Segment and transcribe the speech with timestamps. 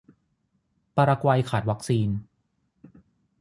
[0.95, 2.09] ปารากวัยขาดวัคซีน